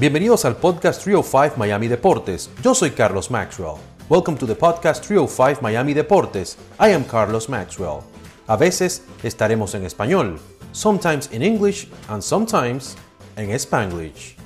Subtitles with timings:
[0.00, 2.52] Bienvenidos al podcast 305 Miami Deportes.
[2.62, 3.80] Yo soy Carlos Maxwell.
[4.08, 6.56] Welcome to the podcast 305 Miami Deportes.
[6.78, 8.04] I am Carlos Maxwell.
[8.46, 10.38] A veces estaremos en español,
[10.70, 12.96] sometimes in English and sometimes
[13.34, 14.36] en Spanglish.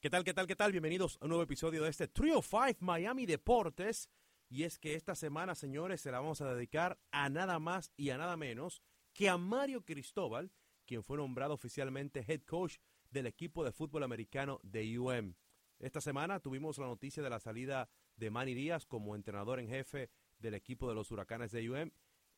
[0.00, 0.70] ¿Qué tal, qué tal, qué tal?
[0.70, 4.08] Bienvenidos a un nuevo episodio de este 305 Miami Deportes.
[4.48, 8.10] Y es que esta semana, señores, se la vamos a dedicar a nada más y
[8.10, 8.80] a nada menos
[9.12, 10.52] que a Mario Cristóbal,
[10.86, 12.76] quien fue nombrado oficialmente head coach
[13.10, 15.34] del equipo de fútbol americano de UM.
[15.78, 20.10] Esta semana tuvimos la noticia de la salida de Manny Díaz como entrenador en jefe
[20.38, 21.90] del equipo de los huracanes de UM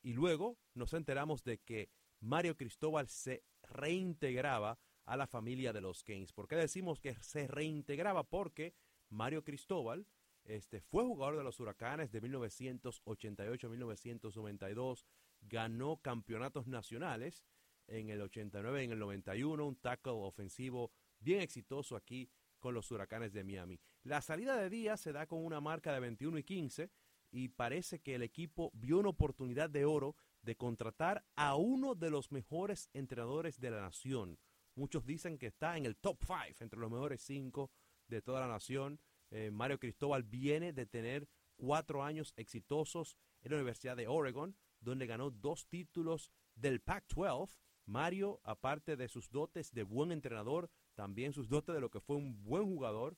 [0.03, 1.91] y luego nos enteramos de que
[2.21, 6.33] Mario Cristóbal se reintegraba a la familia de los Kings.
[6.33, 8.25] ¿Por qué decimos que se reintegraba?
[8.25, 8.75] Porque
[9.09, 10.07] Mario Cristóbal
[10.45, 15.07] este, fue jugador de los huracanes de 1988 a 1992,
[15.41, 17.45] ganó campeonatos nacionales
[17.87, 23.33] en el 89, en el 91, un tackle ofensivo bien exitoso aquí con los huracanes
[23.33, 23.81] de Miami.
[24.05, 26.91] La salida de Díaz se da con una marca de 21 y 15
[27.31, 32.11] y parece que el equipo vio una oportunidad de oro de contratar a uno de
[32.11, 34.39] los mejores entrenadores de la nación.
[34.75, 37.71] Muchos dicen que está en el top 5, entre los mejores 5
[38.09, 39.01] de toda la nación.
[39.31, 45.07] Eh, Mario Cristóbal viene de tener cuatro años exitosos en la Universidad de Oregon, donde
[45.07, 51.49] ganó dos títulos del Pac-12 Mario, aparte de sus dotes de buen entrenador, también sus
[51.49, 53.17] dotes de lo que fue un buen jugador,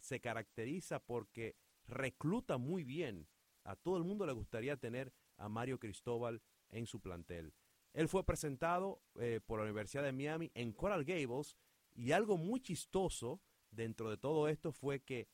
[0.00, 3.28] se caracteriza porque recluta muy bien.
[3.64, 7.54] A todo el mundo le gustaría tener a Mario Cristóbal en su plantel.
[7.92, 11.56] Él fue presentado eh, por la Universidad de Miami en Coral Gables
[11.94, 15.28] y algo muy chistoso dentro de todo esto fue que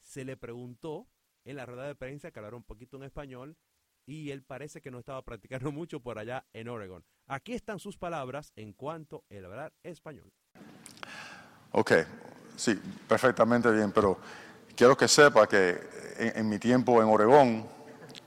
[0.00, 1.08] se le preguntó
[1.44, 3.56] en la rueda de prensa, que hablaron un poquito en español,
[4.06, 7.04] y él parece que no estaba practicando mucho por allá en Oregon.
[7.26, 10.32] Aquí están sus palabras en cuanto a hablar español.
[11.72, 11.92] Ok,
[12.56, 14.18] sí, perfectamente bien, pero
[14.76, 15.80] quiero que sepa que
[16.18, 17.66] en, mi tiempo en Oregón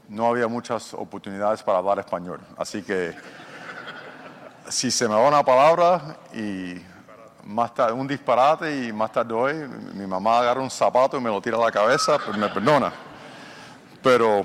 [0.10, 3.14] no había muchas oportunidades para hablar español, así que
[4.70, 6.82] si se me va una palabra y
[7.44, 9.54] más tarde un disparate y más tarde hoy
[9.94, 12.92] mi mamá agarra un zapato y me lo tira a la cabeza, pues me perdona.
[14.02, 14.44] Pero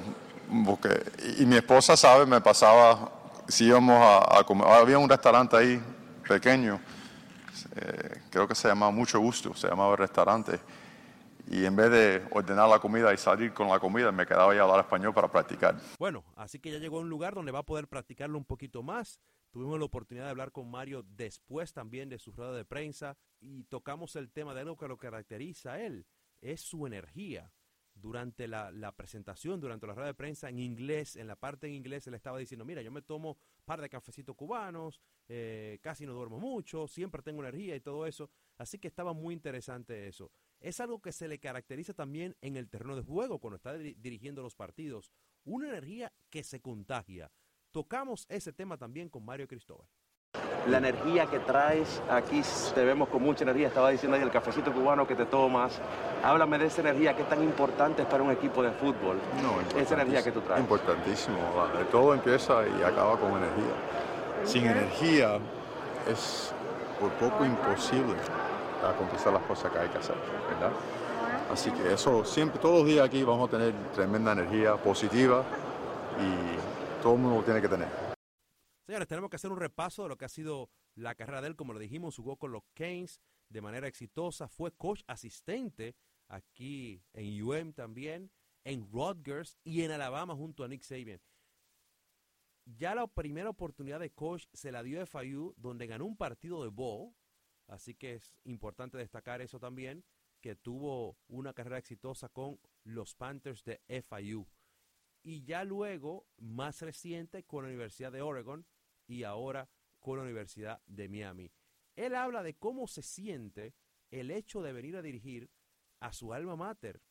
[1.39, 3.11] y mi esposa sabe, me pasaba,
[3.49, 5.81] si íbamos a, comer, había un restaurante ahí
[6.29, 6.81] pequeño,
[7.77, 10.59] eh, creo que se llamaba Mucho Gusto, se llamaba el restaurante,
[11.49, 14.59] y en vez de ordenar la comida y salir con la comida, me quedaba ahí
[14.59, 15.77] a hablar español para practicar.
[15.99, 18.83] Bueno, así que ya llegó a un lugar donde va a poder practicarlo un poquito
[18.83, 19.21] más.
[19.51, 23.65] Tuvimos la oportunidad de hablar con Mario después también de su rueda de prensa y
[23.65, 26.07] tocamos el tema de algo que lo caracteriza a él,
[26.41, 27.51] es su energía
[28.01, 32.07] durante la, presentación, durante la rueda de prensa en inglés, en la parte en inglés,
[32.07, 36.13] él estaba diciendo, mira, yo me tomo un par de cafecitos cubanos, eh, casi no
[36.13, 38.31] duermo mucho, siempre tengo energía y todo eso.
[38.59, 40.31] Así que estaba muy interesante eso.
[40.61, 44.43] Es algo que se le caracteriza también en el terreno de juego cuando está dirigiendo
[44.43, 45.11] los partidos.
[45.45, 47.31] Una energía que se contagia.
[47.71, 49.89] Tocamos ese tema también con Mario Cristóbal
[50.69, 52.03] la energía que traes.
[52.11, 52.43] Aquí
[52.75, 53.69] te vemos con mucha energía.
[53.69, 55.81] Estaba diciendo ahí el cafecito cubano que te tomas.
[56.23, 59.19] Háblame de esa energía que es tan importante para un equipo de fútbol.
[59.43, 60.61] No, esa energía que tú traes.
[60.61, 61.39] Importantísimo.
[61.91, 63.75] Todo empieza y acaba con energía.
[64.45, 65.39] Sin energía
[66.11, 66.53] es
[66.99, 68.15] por poco imposible
[68.99, 70.17] conquistar las cosas que hay que hacer,
[70.49, 70.73] ¿verdad?
[71.53, 75.43] Así que eso siempre, todos los días aquí vamos a tener tremenda energía positiva
[76.19, 78.10] y todo el mundo lo tiene que tener.
[78.91, 81.55] Señores, tenemos que hacer un repaso de lo que ha sido la carrera de él.
[81.55, 84.49] Como lo dijimos, jugó con los Keynes de manera exitosa.
[84.49, 85.95] Fue coach asistente
[86.27, 88.33] aquí en UM también,
[88.65, 91.21] en Rutgers y en Alabama junto a Nick Saban.
[92.65, 96.71] Ya la primera oportunidad de coach se la dio FIU, donde ganó un partido de
[96.71, 97.15] bowl.
[97.69, 100.05] Así que es importante destacar eso también,
[100.41, 104.49] que tuvo una carrera exitosa con los Panthers de FIU.
[105.23, 108.67] Y ya luego, más reciente, con la Universidad de Oregon,
[109.11, 109.69] y ahora
[109.99, 111.51] con la Universidad de Miami.
[111.97, 113.75] Él habla de cómo se siente
[114.11, 115.51] el hecho de venir a dirigir
[115.99, 117.03] a su alma mater,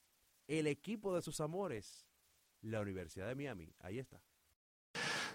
[0.47, 2.07] el equipo de sus amores,
[2.61, 3.71] la Universidad de Miami.
[3.81, 4.19] Ahí está.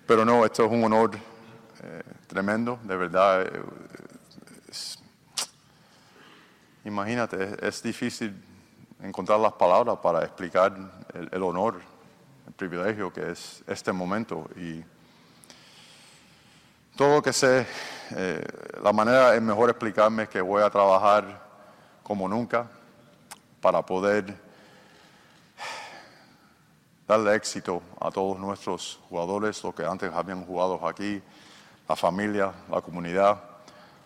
[0.07, 1.17] Pero no, esto es un honor
[1.83, 3.43] eh, tremendo, de verdad.
[3.43, 3.63] Eh,
[6.85, 8.35] imagínate, es, difícil
[9.01, 10.75] encontrar las palabras para explicar
[11.13, 11.81] el, el honor,
[12.47, 14.49] el privilegio que es este momento.
[14.57, 14.83] Y
[16.97, 17.67] todo lo que sé,
[18.11, 18.45] eh,
[18.83, 21.43] la manera es mejor explicarme que voy a trabajar
[22.03, 22.67] como nunca
[23.61, 24.35] para poder
[27.07, 31.21] darle éxito a todos nuestros jugadores, los que antes habían jugado aquí,
[31.89, 33.41] la familia, la comunidad,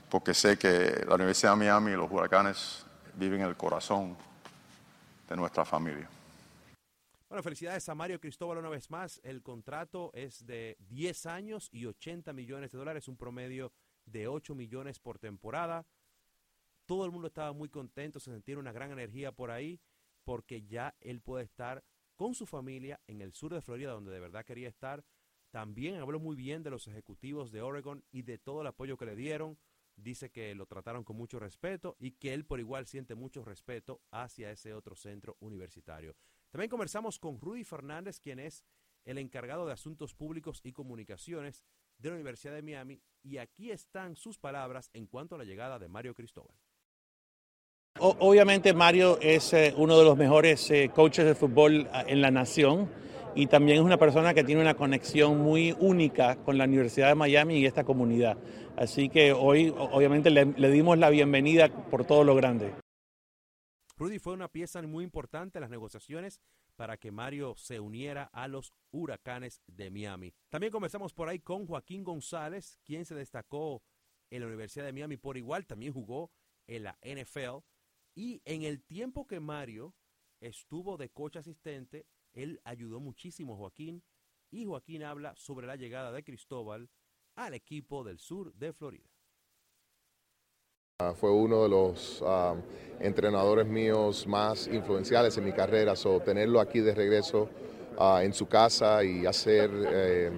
[0.08, 4.16] porque sé que la Universidad de Miami y los huracanes vive en el corazón
[5.28, 6.08] de nuestra familia.
[7.28, 9.20] Bueno, felicidades a Mario Cristóbal una vez más.
[9.22, 13.70] El contrato es de 10 años y 80 millones de dólares, un promedio
[14.06, 15.86] de 8 millones por temporada.
[16.86, 19.78] Todo el mundo estaba muy contento, se sentía una gran energía por ahí,
[20.24, 21.84] porque ya él puede estar
[22.14, 25.04] con su familia en el sur de Florida, donde de verdad quería estar.
[25.50, 29.04] También habló muy bien de los ejecutivos de Oregon y de todo el apoyo que
[29.04, 29.58] le dieron.
[29.96, 34.00] Dice que lo trataron con mucho respeto y que él por igual siente mucho respeto
[34.12, 36.16] hacia ese otro centro universitario.
[36.50, 38.64] También conversamos con Rudy Fernández, quien es
[39.04, 41.64] el encargado de Asuntos Públicos y Comunicaciones
[41.98, 45.78] de la Universidad de Miami, y aquí están sus palabras en cuanto a la llegada
[45.78, 46.56] de Mario Cristóbal.
[47.98, 52.30] obviamente Mario es eh, uno de los mejores eh, coaches de fútbol ah, en la
[52.30, 52.88] nación
[53.34, 57.14] y también es una persona que tiene una conexión muy única con la Universidad de
[57.14, 58.38] Miami y esta comunidad.
[58.76, 62.72] Así que hoy obviamente le, le dimos la bienvenida por todo lo grande.
[63.98, 66.40] Rudy fue una pieza muy importante en las negociaciones
[66.76, 70.32] para que Mario se uniera a los huracanes de Miami.
[70.50, 73.82] También comenzamos por ahí con Joaquín González, quien se destacó
[74.30, 76.30] en la Universidad de Miami por igual, también jugó
[76.68, 77.64] en la NFL.
[78.14, 79.96] Y en el tiempo que Mario
[80.38, 84.04] estuvo de coche asistente, él ayudó muchísimo a Joaquín
[84.48, 86.88] y Joaquín habla sobre la llegada de Cristóbal
[87.34, 89.10] al equipo del sur de Florida.
[91.00, 92.56] Ah, fue uno de los ah,
[92.98, 97.48] entrenadores míos más influenciales en mi carrera, so, tenerlo aquí de regreso
[98.00, 100.32] ah, en su casa y hacer, eh,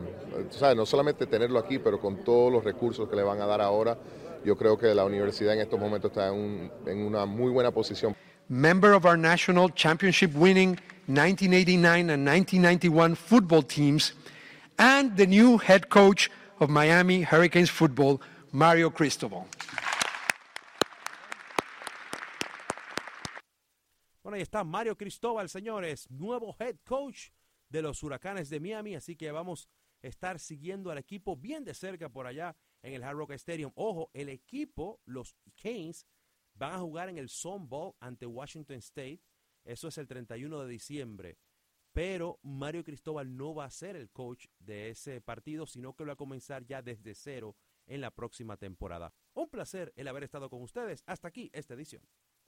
[0.77, 3.97] no solamente tenerlo aquí, pero con todos los recursos que le van a dar ahora,
[4.45, 8.15] yo creo que la universidad en estos momentos está en, en una muy buena posición.
[8.51, 14.13] Member of our national championship winning 1989 and 1991 football teams,
[14.79, 16.29] and the new head coach
[16.59, 18.21] of Miami Hurricanes football,
[18.53, 19.47] Mario Cristobal.
[24.31, 27.31] Bueno, ahí está Mario Cristóbal, señores, nuevo head coach
[27.69, 29.69] de los Huracanes de Miami, así que vamos
[30.05, 33.73] a estar siguiendo al equipo bien de cerca por allá en el Hard Rock Stadium.
[33.75, 36.07] Ojo, el equipo, los Canes,
[36.55, 39.21] van a jugar en el Sun Bowl ante Washington State.
[39.65, 41.37] Eso es el 31 de diciembre.
[41.91, 46.11] Pero Mario Cristóbal no va a ser el coach de ese partido, sino que lo
[46.11, 47.57] va a comenzar ya desde cero
[47.89, 49.13] en la próxima temporada.
[49.35, 51.03] Un placer el haber estado con ustedes.
[51.07, 52.05] Hasta aquí esta edición.